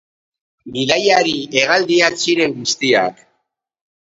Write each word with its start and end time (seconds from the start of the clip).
Bidaiari 0.77 1.33
hegaldiak 1.57 2.17
ziren 2.23 2.57
guztiak. 2.63 3.23